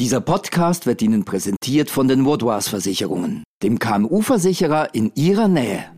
[0.00, 5.94] Dieser Podcast wird Ihnen präsentiert von den Woodwars Versicherungen, dem KMU-Versicherer in Ihrer Nähe.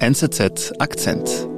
[0.00, 1.48] NZZ Akzent.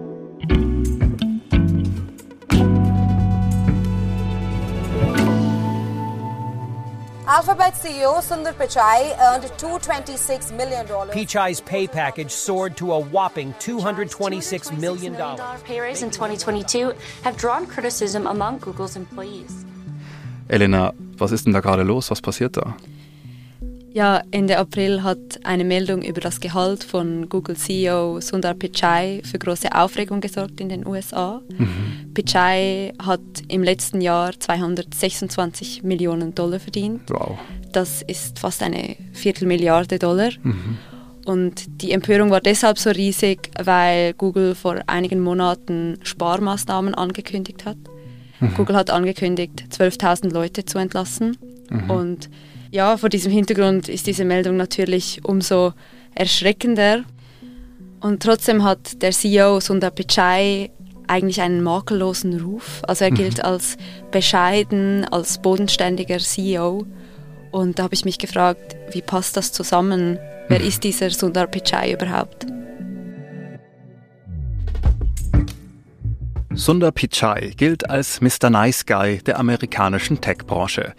[7.24, 10.86] Alphabet CEO Sundar Pichai earned $226 million.
[11.12, 15.16] Pichai's pay package soared to a whopping $226 million.
[15.64, 16.92] Pay raise in 2022
[17.24, 19.64] have drawn criticism among Google's employees.
[20.48, 22.10] Elena, was ist denn da gerade los?
[22.10, 22.74] Was passiert da?
[23.92, 29.38] Ja, Ende April hat eine Meldung über das Gehalt von Google CEO Sundar Pichai für
[29.38, 31.40] große Aufregung gesorgt in den USA.
[31.48, 32.12] Mhm.
[32.14, 37.02] Pichai hat im letzten Jahr 226 Millionen Dollar verdient.
[37.08, 37.38] Wow.
[37.72, 40.30] Das ist fast eine Viertelmilliarde Dollar.
[40.42, 40.78] Mhm.
[41.24, 47.76] Und die Empörung war deshalb so riesig, weil Google vor einigen Monaten Sparmaßnahmen angekündigt hat.
[48.40, 48.54] Mhm.
[48.54, 51.36] Google hat angekündigt, 12.000 Leute zu entlassen.
[51.70, 51.90] Mhm.
[51.90, 52.30] Und
[52.70, 55.72] ja, vor diesem Hintergrund ist diese Meldung natürlich umso
[56.14, 57.04] erschreckender.
[58.00, 60.70] Und trotzdem hat der CEO Sundar Pichai
[61.06, 62.82] eigentlich einen makellosen Ruf.
[62.86, 63.44] Also er gilt mhm.
[63.44, 63.76] als
[64.10, 66.86] bescheiden, als bodenständiger CEO.
[67.50, 70.18] Und da habe ich mich gefragt, wie passt das zusammen?
[70.48, 72.46] Wer ist dieser Sundar Pichai überhaupt?
[76.54, 78.48] Sundar Pichai gilt als Mr.
[78.48, 80.94] Nice Guy der amerikanischen Tech-Branche.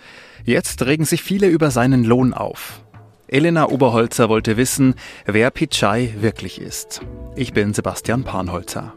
[0.46, 2.84] Jetzt regen sich viele über seinen Lohn auf.
[3.28, 7.02] Elena Oberholzer wollte wissen, wer Pichai wirklich ist.
[7.36, 8.94] Ich bin Sebastian Panholzer.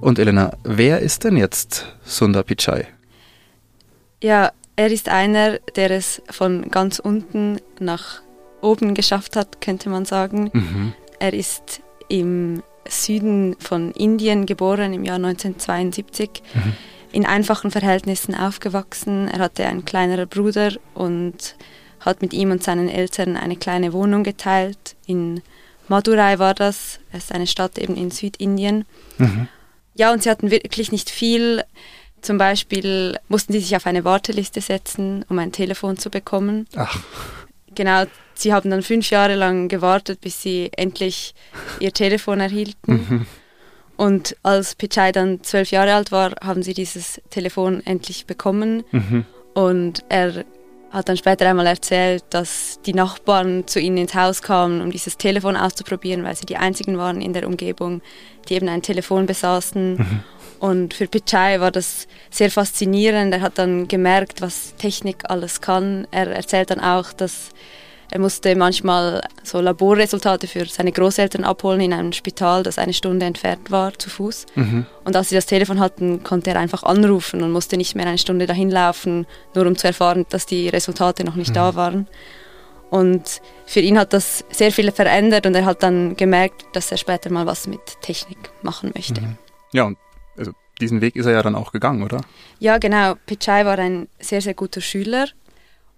[0.00, 2.86] Und Elena, wer ist denn jetzt Sundar Pichai?
[4.22, 8.22] Ja, er ist einer, der es von ganz unten nach
[8.60, 10.50] oben geschafft hat, könnte man sagen.
[10.52, 10.94] Mhm.
[11.18, 16.72] Er ist im Süden von Indien geboren im Jahr 1972, mhm.
[17.12, 19.28] in einfachen Verhältnissen aufgewachsen.
[19.28, 21.56] Er hatte einen kleineren Bruder und
[22.00, 24.96] hat mit ihm und seinen Eltern eine kleine Wohnung geteilt.
[25.06, 25.42] In
[25.88, 28.84] Madurai war das, es ist eine Stadt eben in Südindien.
[29.18, 29.48] Mhm.
[29.94, 31.64] Ja, und sie hatten wirklich nicht viel.
[32.20, 36.66] Zum Beispiel mussten sie sich auf eine Warteliste setzen, um ein Telefon zu bekommen.
[36.76, 37.00] Ach.
[37.78, 41.32] Genau, sie haben dann fünf Jahre lang gewartet, bis sie endlich
[41.78, 43.06] ihr Telefon erhielten.
[43.08, 43.26] Mhm.
[43.96, 48.82] Und als Pichai dann zwölf Jahre alt war, haben sie dieses Telefon endlich bekommen.
[48.90, 49.26] Mhm.
[49.54, 50.44] Und er
[50.90, 55.16] hat dann später einmal erzählt, dass die Nachbarn zu ihnen ins Haus kamen, um dieses
[55.16, 58.02] Telefon auszuprobieren, weil sie die einzigen waren in der Umgebung,
[58.48, 59.98] die eben ein Telefon besaßen.
[59.98, 60.24] Mhm.
[60.58, 63.32] Und für Pichai war das sehr faszinierend.
[63.32, 66.06] Er hat dann gemerkt, was Technik alles kann.
[66.10, 67.50] Er erzählt dann auch, dass
[68.10, 73.26] er musste manchmal so Laborresultate für seine Großeltern abholen in einem Spital, das eine Stunde
[73.26, 74.46] entfernt war, zu Fuß.
[74.54, 74.86] Mhm.
[75.04, 78.16] Und als sie das Telefon hatten, konnte er einfach anrufen und musste nicht mehr eine
[78.16, 81.54] Stunde dahin laufen, nur um zu erfahren, dass die Resultate noch nicht mhm.
[81.54, 82.08] da waren.
[82.88, 86.96] Und für ihn hat das sehr viel verändert und er hat dann gemerkt, dass er
[86.96, 89.20] später mal was mit Technik machen möchte.
[89.20, 89.36] Mhm.
[89.74, 89.98] Ja, und
[90.80, 92.20] diesen Weg ist er ja dann auch gegangen, oder?
[92.58, 93.14] Ja, genau.
[93.26, 95.26] Pichai war ein sehr, sehr guter Schüler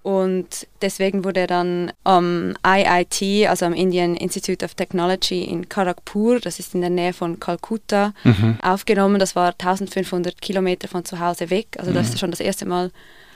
[0.02, 6.40] und deswegen wurde er dann am IIT, also am Indian Institute of Technology in Kharagpur,
[6.40, 8.58] das ist in der Nähe von Kalkutta, mhm.
[8.62, 9.18] aufgenommen.
[9.18, 11.66] Das war 1500 Kilometer von zu Hause weg.
[11.76, 11.94] Also mhm.
[11.94, 12.90] da ist er schon das erste Mal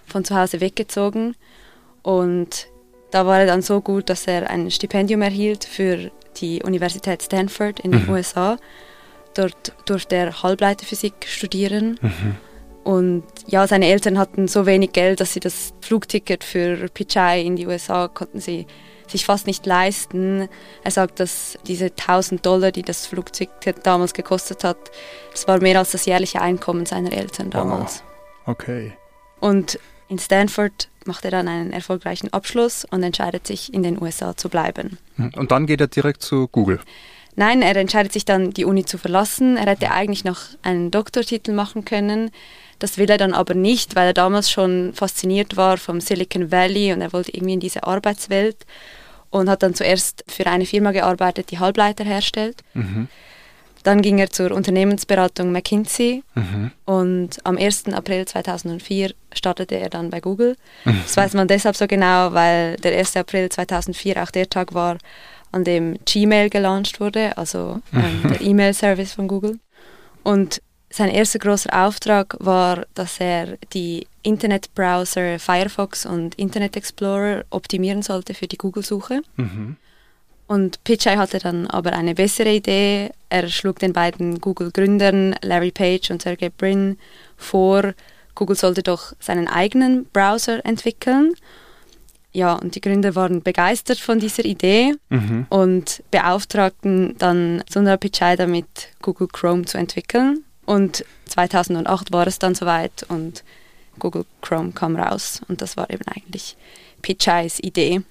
[0.06, 1.34] von zu Hause weggezogen.
[2.03, 2.69] Und
[3.10, 7.81] da war er dann so gut, dass er ein Stipendium erhielt für die Universität Stanford
[7.81, 8.10] in den mhm.
[8.10, 8.56] USA.
[9.34, 11.99] Dort durfte er Halbleiterphysik studieren.
[12.00, 12.37] Mhm.
[12.84, 17.56] Und ja, seine Eltern hatten so wenig Geld, dass sie das Flugticket für Pichai in
[17.56, 18.67] die USA konnten sie
[19.06, 20.49] sich fast nicht leisten.
[20.83, 24.77] Er sagt, dass diese 1000 Dollar, die das Flugticket damals gekostet hat,
[25.31, 28.03] das war mehr als das jährliche Einkommen seiner Eltern damals.
[28.45, 28.55] Wow.
[28.55, 28.93] Okay.
[29.41, 29.78] Und
[30.09, 34.49] in Stanford macht er dann einen erfolgreichen Abschluss und entscheidet sich, in den USA zu
[34.49, 34.99] bleiben.
[35.16, 35.33] Hm.
[35.37, 36.81] Und dann geht er direkt zu Google.
[37.37, 39.56] Nein, er entscheidet sich dann, die Uni zu verlassen.
[39.56, 42.31] Er hätte eigentlich noch einen Doktortitel machen können.
[42.78, 46.92] Das will er dann aber nicht, weil er damals schon fasziniert war vom Silicon Valley
[46.92, 48.66] und er wollte irgendwie in diese Arbeitswelt
[49.31, 52.63] und hat dann zuerst für eine Firma gearbeitet, die Halbleiter herstellt.
[52.75, 53.09] Mhm.
[53.83, 56.71] Dann ging er zur Unternehmensberatung McKinsey mhm.
[56.86, 57.92] und am 1.
[57.92, 60.57] April 2004 startete er dann bei Google.
[60.84, 61.01] Mhm.
[61.03, 63.16] Das weiß man deshalb so genau, weil der 1.
[63.16, 64.97] April 2004 auch der Tag war,
[65.54, 69.59] an dem Gmail gelauncht wurde, also ähm, der E-Mail-Service von Google.
[70.22, 70.60] Und
[70.91, 78.33] sein erster großer Auftrag war, dass er die Internetbrowser Firefox und Internet Explorer optimieren sollte
[78.34, 79.22] für die Google-Suche.
[79.36, 79.77] Mhm.
[80.47, 83.10] Und Pichai hatte dann aber eine bessere Idee.
[83.28, 86.98] Er schlug den beiden Google-Gründern Larry Page und Sergey Brin
[87.36, 87.95] vor,
[88.34, 91.34] Google sollte doch seinen eigenen Browser entwickeln.
[92.34, 95.47] Ja, und die Gründer waren begeistert von dieser Idee mhm.
[95.51, 100.42] und beauftragten dann Sundar Pichai damit, Google Chrome zu entwickeln.
[100.66, 103.45] Und 2008 war es dann soweit und
[104.01, 105.42] Google Chrome kam raus.
[105.47, 106.57] Und das war eben eigentlich
[107.03, 108.03] Pichais Idee.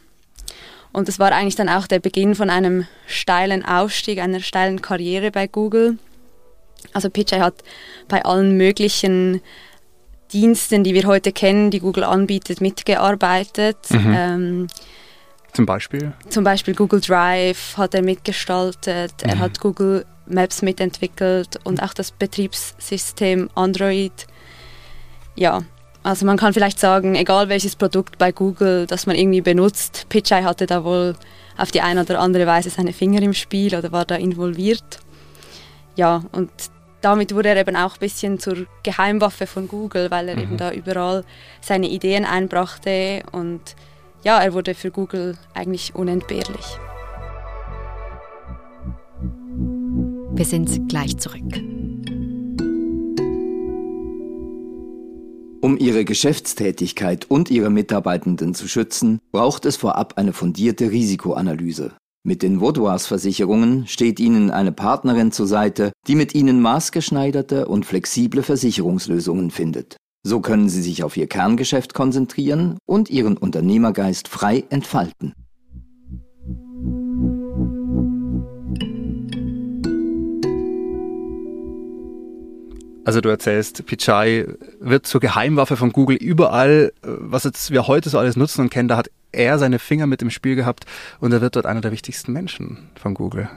[0.94, 5.32] Und das war eigentlich dann auch der Beginn von einem steilen Aufstieg, einer steilen Karriere
[5.32, 5.98] bei Google.
[6.94, 7.56] Also Pichai hat
[8.08, 9.42] bei allen möglichen
[10.34, 13.78] Diensten, die wir heute kennen, die Google anbietet, mitgearbeitet.
[13.90, 14.14] Mhm.
[14.16, 14.68] Ähm,
[15.54, 16.14] zum Beispiel?
[16.30, 19.30] Zum Beispiel Google Drive hat er mitgestaltet, mhm.
[19.30, 24.26] er hat Google Maps mitentwickelt und auch das Betriebssystem Android.
[25.36, 25.64] Ja,
[26.02, 30.44] also man kann vielleicht sagen, egal welches Produkt bei Google, das man irgendwie benutzt, Pichai
[30.44, 31.16] hatte da wohl
[31.58, 35.00] auf die eine oder andere Weise seine Finger im Spiel oder war da involviert.
[35.96, 36.50] Ja, und
[37.04, 40.42] damit wurde er eben auch ein bisschen zur Geheimwaffe von Google, weil er mhm.
[40.42, 41.24] eben da überall
[41.62, 43.62] seine Ideen einbrachte und
[44.24, 46.78] ja, er wurde für Google eigentlich unentbehrlich.
[50.36, 51.44] Wir sind gleich zurück.
[55.62, 61.94] Um ihre Geschäftstätigkeit und ihre Mitarbeitenden zu schützen, braucht es vorab eine fundierte Risikoanalyse.
[62.26, 67.86] Mit den Vaudois Versicherungen steht Ihnen eine Partnerin zur Seite, die mit Ihnen maßgeschneiderte und
[67.86, 69.98] flexible Versicherungslösungen findet.
[70.26, 75.34] So können Sie sich auf Ihr Kerngeschäft konzentrieren und Ihren Unternehmergeist frei entfalten.
[83.04, 84.48] Also du erzählst, Pichai
[84.80, 88.88] wird zur Geheimwaffe von Google überall, was jetzt wir heute so alles nutzen und kennen,
[88.88, 90.86] da hat er seine Finger mit im Spiel gehabt
[91.20, 93.50] und er wird dort einer der wichtigsten Menschen von Google.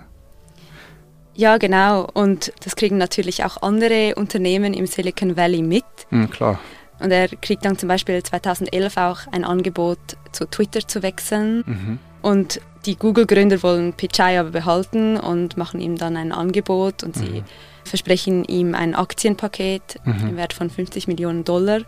[1.34, 2.08] Ja, genau.
[2.14, 5.84] Und das kriegen natürlich auch andere Unternehmen im Silicon Valley mit.
[6.10, 6.58] Mhm, klar.
[6.98, 9.98] Und er kriegt dann zum Beispiel 2011 auch ein Angebot,
[10.32, 11.62] zu Twitter zu wechseln.
[11.66, 11.98] Mhm.
[12.22, 17.40] Und die Google-Gründer wollen Pichai aber behalten und machen ihm dann ein Angebot und sie
[17.40, 17.44] mhm.
[17.84, 20.28] versprechen ihm ein Aktienpaket mhm.
[20.30, 21.82] im Wert von 50 Millionen Dollar.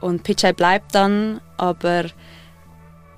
[0.00, 2.04] Und Pichai bleibt dann, aber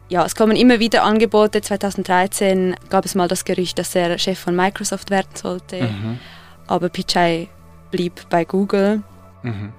[0.08, 1.60] ja, es kommen immer wieder Angebote.
[1.60, 5.82] 2013 gab es mal das Gerücht, dass er Chef von Microsoft werden sollte.
[5.82, 6.18] Mhm.
[6.66, 7.48] Aber Pichai
[7.90, 9.02] blieb bei Google.
[9.42, 9.72] Mhm.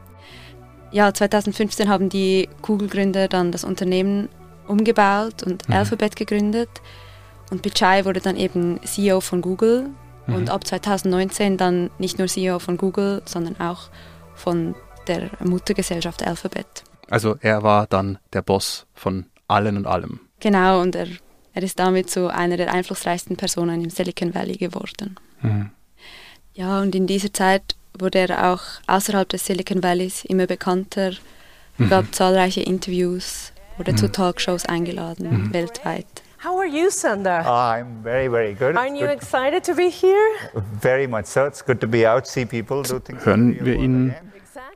[0.92, 4.30] Ja, 2015 haben die Google-Gründer dann das Unternehmen
[4.68, 5.76] umgebaut und mhm.
[5.76, 6.70] Alphabet gegründet.
[7.50, 9.90] Und Pichai wurde dann eben CEO von Google.
[10.28, 10.36] Mhm.
[10.36, 13.90] Und ab 2019 dann nicht nur CEO von Google, sondern auch
[14.36, 14.76] von
[15.08, 16.84] der Muttergesellschaft Alphabet.
[17.10, 20.20] Also er war dann der Boss von allen und allem.
[20.40, 21.08] Genau, und er,
[21.54, 25.16] er ist damit so einer der einflussreichsten Personen im Silicon Valley geworden.
[25.42, 25.72] Mhm.
[26.54, 31.12] Ja, und in dieser Zeit wurde er auch außerhalb des Silicon Valleys immer bekannter,
[31.78, 31.90] mhm.
[31.90, 33.98] gab zahlreiche Interviews, wurde mhm.
[33.98, 35.54] zu Talkshows eingeladen, mhm.
[35.54, 36.08] weltweit.
[36.44, 37.46] How are you, Sundar?
[37.46, 38.76] Uh, I'm very, very good.
[38.76, 40.62] Aren't you excited to be here?
[40.80, 41.46] Very much so.
[41.46, 43.26] It's good to be out, see people, do things.
[43.26, 44.14] Hören wir ihn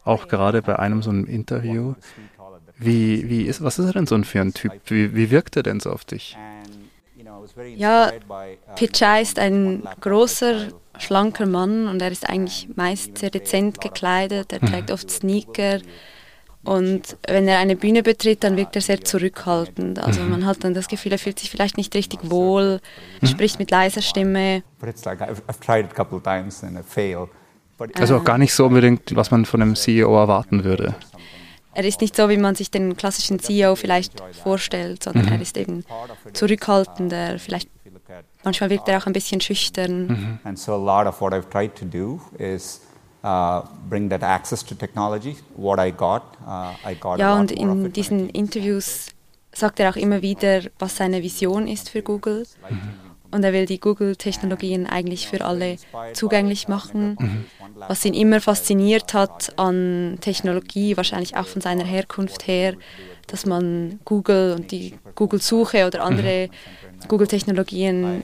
[0.04, 1.94] auch gerade bei einem so einem Interview
[2.81, 4.74] wie, wie ist, was ist er denn so für ein Typ?
[4.86, 6.38] Wie, wie wirkt er denn so auf dich?
[7.75, 8.12] Ja,
[8.75, 10.68] Pichai ist ein großer,
[11.00, 14.54] schlanker Mann und er ist eigentlich meist sehr dezent gekleidet.
[14.54, 14.94] Er trägt mhm.
[14.94, 15.80] oft Sneaker.
[16.63, 19.98] Und wenn er eine Bühne betritt, dann wirkt er sehr zurückhaltend.
[19.98, 20.29] Also mhm.
[20.29, 22.79] man hat dann das Gefühl, er fühlt sich vielleicht nicht richtig wohl,
[23.20, 23.27] mhm.
[23.27, 24.63] spricht mit leiser Stimme.
[27.96, 30.94] Also auch gar nicht so unbedingt, was man von einem CEO erwarten würde.
[31.74, 35.32] Er ist nicht so, wie man sich den klassischen CEO vielleicht vorstellt, sondern mhm.
[35.32, 35.86] er ist eben
[36.34, 37.70] zurückhaltender, vielleicht
[38.44, 40.08] manchmal wirkt er auch ein bisschen schüchtern.
[40.08, 40.40] Mhm.
[40.44, 42.82] And so a lot of what I've tried to do is
[43.24, 45.38] uh, bring that access to technology.
[45.56, 47.20] What I got, uh, I got.
[47.20, 49.08] Ja, und in diesen Interviews
[49.54, 52.46] sagt er auch immer wieder, was seine Vision ist für Google.
[52.70, 53.11] Mhm.
[53.32, 55.78] Und er will die Google-Technologien eigentlich für alle
[56.14, 57.18] zugänglich machen.
[57.20, 57.46] Mhm.
[57.88, 62.76] Was ihn immer fasziniert hat an Technologie, wahrscheinlich auch von seiner Herkunft her,
[63.28, 67.08] dass man Google und die Google-Suche oder andere mhm.
[67.08, 68.24] Google-Technologien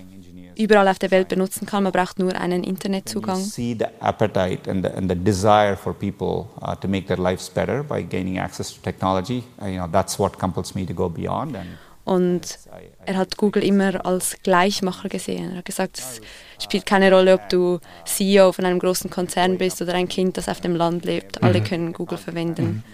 [0.58, 1.84] überall auf der Welt benutzen kann.
[1.84, 3.38] Man braucht nur einen Internetzugang.
[3.38, 7.50] See the appetite and the, and the desire for people uh, to make their lives
[7.50, 9.44] better by gaining access to technology.
[9.62, 11.56] Uh, you know, that's what compels me to go beyond.
[11.56, 11.68] And
[12.08, 12.58] und
[13.06, 15.52] er hat Google immer als Gleichmacher gesehen.
[15.52, 16.22] Er hat gesagt, es
[16.58, 20.48] spielt keine Rolle, ob du CEO von einem großen Konzern bist oder ein Kind, das
[20.48, 21.44] auf dem Land lebt.
[21.44, 21.64] Alle mhm.
[21.66, 22.86] können Google verwenden.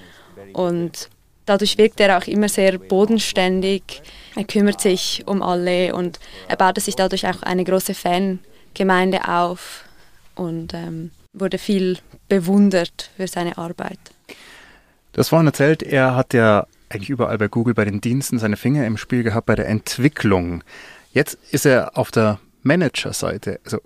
[0.53, 1.09] Und
[1.45, 4.01] dadurch wirkt er auch immer sehr bodenständig.
[4.35, 9.85] Er kümmert sich um alle und er baute sich dadurch auch eine große Fangemeinde auf
[10.33, 13.99] und ähm, wurde viel bewundert für seine Arbeit.
[15.11, 18.57] Du hast vorhin erzählt, er hat ja eigentlich überall bei Google bei den Diensten seine
[18.57, 20.63] Finger im Spiel gehabt bei der Entwicklung.
[21.11, 23.59] Jetzt ist er auf der Managerseite.
[23.65, 23.79] Also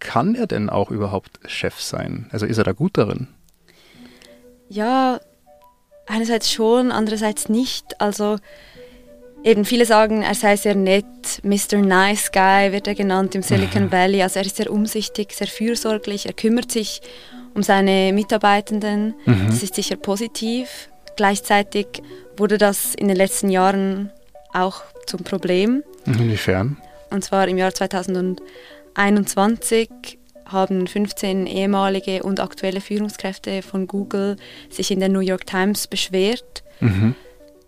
[0.00, 2.28] kann er denn auch überhaupt Chef sein?
[2.30, 3.28] Also ist er da gut darin?
[4.68, 5.20] Ja,
[6.06, 8.00] einerseits schon, andererseits nicht.
[8.00, 8.38] Also
[9.42, 11.78] eben viele sagen, er sei sehr nett, Mr.
[11.78, 14.22] Nice Guy wird er genannt im Silicon Valley.
[14.22, 17.00] Also er ist sehr umsichtig, sehr fürsorglich, er kümmert sich
[17.54, 19.14] um seine Mitarbeitenden.
[19.26, 19.46] Mhm.
[19.46, 20.88] Das ist sicher positiv.
[21.16, 21.86] Gleichzeitig
[22.36, 24.10] wurde das in den letzten Jahren
[24.52, 25.82] auch zum Problem.
[26.06, 26.76] Inwiefern?
[27.10, 34.36] Und zwar im Jahr 2021 haben 15 ehemalige und aktuelle Führungskräfte von Google
[34.68, 36.62] sich in der New York Times beschwert.
[36.80, 37.14] Mhm.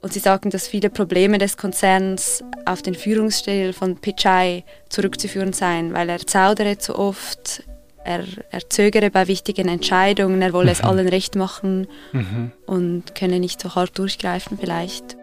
[0.02, 5.94] Und sie sagten, dass viele Probleme des Konzerns auf den Führungsstil von Pichai zurückzuführen seien,
[5.94, 7.64] weil er zaudere zu oft,
[8.06, 10.72] er, er zögere bei wichtigen Entscheidungen, er wolle mhm.
[10.72, 12.52] es allen recht machen mhm.
[12.66, 15.16] und könne nicht so hart durchgreifen vielleicht.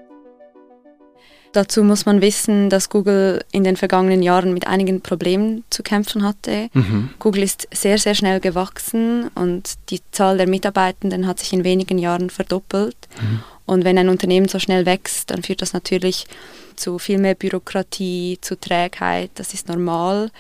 [1.53, 6.23] Dazu muss man wissen, dass Google in den vergangenen Jahren mit einigen Problemen zu kämpfen
[6.23, 6.69] hatte.
[6.73, 7.11] Mhm.
[7.19, 11.99] Google ist sehr, sehr schnell gewachsen und die Zahl der Mitarbeitenden hat sich in wenigen
[11.99, 12.97] Jahren verdoppelt.
[13.21, 13.43] Mhm.
[13.67, 16.25] Und wenn ein Unternehmen so schnell wächst, dann führt das natürlich
[16.75, 19.29] zu viel mehr Bürokratie, zu Trägheit.
[19.35, 20.31] Das ist normal.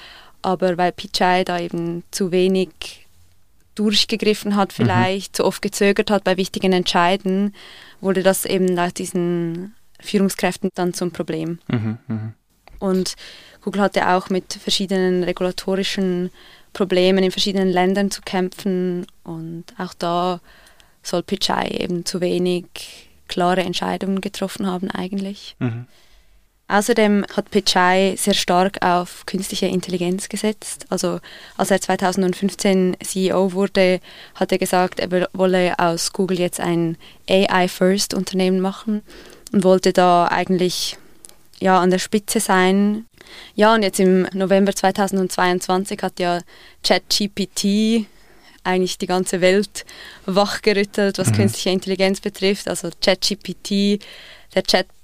[0.43, 3.07] Aber weil Pichai da eben zu wenig
[3.75, 4.83] durchgegriffen hat, mhm.
[4.83, 5.35] vielleicht mhm.
[5.37, 7.55] zu oft gezögert hat bei wichtigen Entscheiden,
[8.01, 11.59] wurde das eben nach diesen Führungskräften dann zum Problem.
[11.67, 12.33] Mhm, mh.
[12.79, 13.15] Und
[13.61, 16.29] Google hatte auch mit verschiedenen regulatorischen
[16.73, 20.41] Problemen in verschiedenen Ländern zu kämpfen und auch da
[21.01, 22.65] soll Pichai eben zu wenig
[23.27, 25.55] klare Entscheidungen getroffen haben eigentlich.
[25.59, 25.85] Mhm.
[26.73, 30.87] Außerdem hat Pichai sehr stark auf künstliche Intelligenz gesetzt.
[30.89, 31.19] Also
[31.55, 33.99] als er 2015 CEO wurde,
[34.33, 36.97] hat er gesagt, er wolle aus Google jetzt ein
[37.29, 39.03] AI-First-Unternehmen machen
[39.51, 40.97] und wollte da eigentlich
[41.59, 43.05] ja, an der Spitze sein.
[43.53, 46.41] Ja, und jetzt im November 2022 hat ja
[46.83, 48.07] ChatGPT
[48.63, 49.85] eigentlich die ganze Welt
[50.25, 51.35] wachgerüttelt, was mhm.
[51.35, 52.67] künstliche Intelligenz betrifft.
[52.67, 54.01] Also ChatGPT,
[54.55, 54.63] der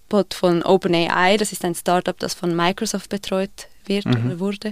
[0.09, 4.25] Chatbot von OpenAI, das ist ein Startup, das von Microsoft betreut wird mhm.
[4.25, 4.71] oder wurde,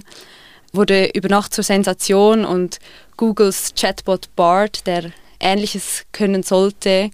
[0.72, 2.78] wurde über Nacht zur Sensation und
[3.16, 7.10] Googles Chatbot BART, der Ähnliches können sollte,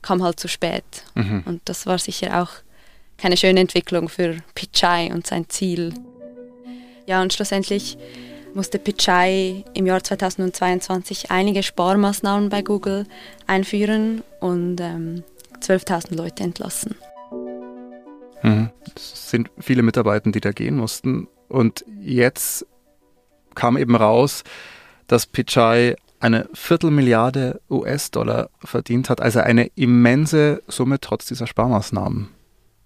[0.00, 0.84] kam halt zu spät.
[1.14, 1.42] Mhm.
[1.44, 2.50] Und das war sicher auch
[3.18, 5.92] keine schöne Entwicklung für Pichai und sein Ziel.
[7.06, 7.98] Ja, und schlussendlich
[8.54, 13.06] musste Pichai im Jahr 2022 einige Sparmaßnahmen bei Google
[13.46, 15.22] einführen und ähm,
[15.60, 16.96] 12.000 Leute entlassen.
[18.42, 18.70] Mhm.
[18.94, 21.28] Es sind viele Mitarbeiter, die da gehen mussten.
[21.48, 22.66] Und jetzt
[23.54, 24.44] kam eben raus,
[25.06, 32.28] dass Pichai eine Viertelmilliarde US-Dollar verdient hat, also eine immense Summe trotz dieser Sparmaßnahmen.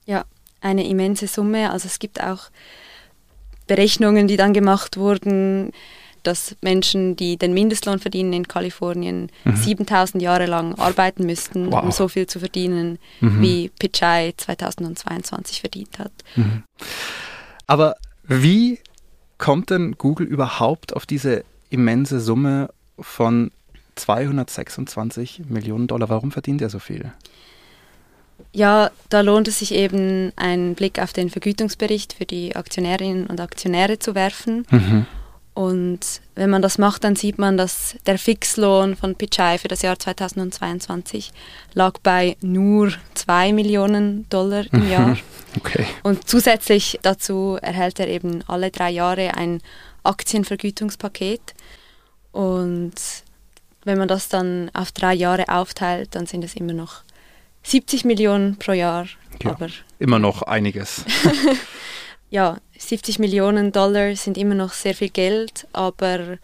[0.06, 0.24] Ja,
[0.60, 1.70] eine immense Summe.
[1.70, 2.50] Also es gibt auch
[3.66, 5.72] Berechnungen, die dann gemacht wurden,
[6.26, 9.56] dass Menschen, die den Mindestlohn verdienen in Kalifornien, mhm.
[9.56, 11.84] 7000 Jahre lang arbeiten müssten, wow.
[11.84, 13.40] um so viel zu verdienen, mhm.
[13.40, 16.12] wie Pichai 2022 verdient hat.
[16.34, 16.64] Mhm.
[17.66, 18.78] Aber wie
[19.38, 23.50] kommt denn Google überhaupt auf diese immense Summe von
[23.96, 26.08] 226 Millionen Dollar?
[26.08, 27.12] Warum verdient er so viel?
[28.52, 33.40] Ja, da lohnt es sich eben, einen Blick auf den Vergütungsbericht für die Aktionärinnen und
[33.40, 34.66] Aktionäre zu werfen.
[34.70, 35.06] Mhm.
[35.54, 36.00] Und
[36.34, 39.96] wenn man das macht, dann sieht man, dass der Fixlohn von Pichai für das Jahr
[39.96, 41.30] 2022
[41.74, 44.90] lag bei nur 2 Millionen Dollar im.
[44.90, 45.16] Jahr.
[45.56, 45.86] Okay.
[46.02, 49.60] Und zusätzlich dazu erhält er eben alle drei Jahre ein
[50.02, 51.54] Aktienvergütungspaket.
[52.32, 52.94] Und
[53.84, 57.02] wenn man das dann auf drei Jahre aufteilt, dann sind es immer noch
[57.62, 59.06] 70 Millionen pro Jahr.
[59.44, 59.68] Ja, aber
[60.00, 61.04] immer noch einiges.
[62.34, 66.38] ja, 70 Millionen Dollar sind immer noch sehr viel Geld, aber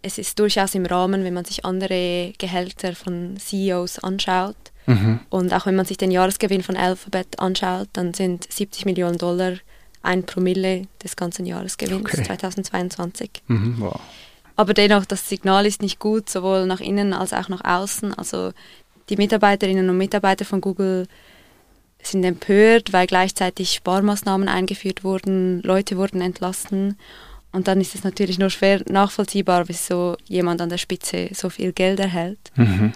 [0.00, 4.56] es ist durchaus im Rahmen, wenn man sich andere Gehälter von CEOs anschaut.
[4.86, 5.20] Mhm.
[5.28, 9.58] Und auch wenn man sich den Jahresgewinn von Alphabet anschaut, dann sind 70 Millionen Dollar
[10.02, 12.22] ein Promille des ganzen Jahresgewinns okay.
[12.24, 13.30] 2022.
[13.48, 14.00] Mhm, wow.
[14.56, 18.14] Aber dennoch, das Signal ist nicht gut, sowohl nach innen als auch nach außen.
[18.14, 18.54] Also
[19.10, 21.06] die Mitarbeiterinnen und Mitarbeiter von Google
[22.02, 26.96] sind empört, weil gleichzeitig Sparmaßnahmen eingeführt wurden, Leute wurden entlassen.
[27.52, 31.72] Und dann ist es natürlich nur schwer nachvollziehbar, wieso jemand an der Spitze so viel
[31.72, 32.38] Geld erhält.
[32.54, 32.92] Mhm.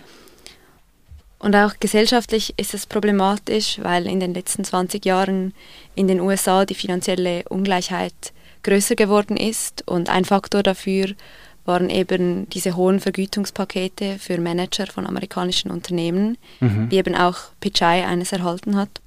[1.39, 5.53] Und auch gesellschaftlich ist es problematisch, weil in den letzten 20 Jahren
[5.95, 8.15] in den USA die finanzielle Ungleichheit
[8.63, 11.15] größer geworden ist und ein Faktor dafür
[11.65, 16.91] waren eben diese hohen Vergütungspakete für Manager von amerikanischen Unternehmen, mhm.
[16.91, 19.01] wie eben auch Pichai eines erhalten hat.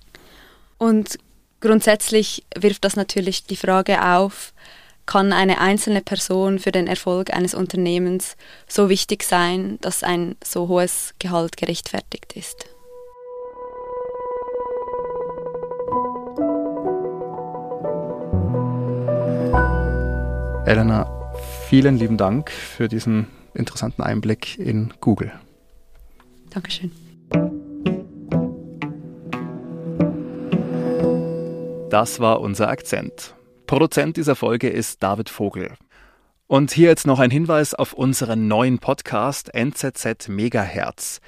[0.78, 1.18] Und
[1.60, 4.54] grundsätzlich wirft das natürlich die Frage auf,
[5.06, 8.36] kann eine einzelne Person für den Erfolg eines Unternehmens
[8.68, 12.66] so wichtig sein, dass ein so hohes Gehalt gerechtfertigt ist.
[20.66, 21.17] Elena,
[21.68, 25.34] vielen lieben Dank für diesen interessanten Einblick in Google.
[26.50, 26.94] Dankeschön.
[31.90, 33.36] Das war unser Akzent.
[33.66, 35.74] Produzent dieser Folge ist David Vogel.
[36.48, 41.20] Und hier jetzt noch ein Hinweis auf unseren neuen Podcast NZZ Megahertz.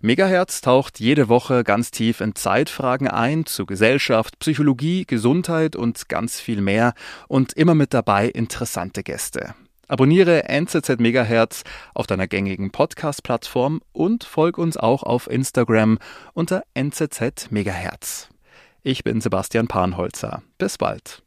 [0.00, 6.38] Megahertz taucht jede Woche ganz tief in Zeitfragen ein zu Gesellschaft, Psychologie, Gesundheit und ganz
[6.38, 6.94] viel mehr
[7.26, 9.56] und immer mit dabei interessante Gäste.
[9.90, 15.98] Abonniere NZZ Megahertz auf deiner gängigen Podcast-Plattform und folg uns auch auf Instagram
[16.32, 18.28] unter NZZ Megahertz.
[18.84, 20.44] Ich bin Sebastian Panholzer.
[20.58, 21.24] Bis bald.